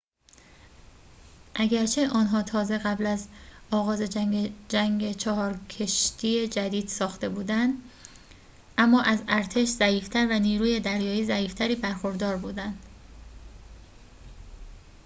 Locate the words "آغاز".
3.71-4.01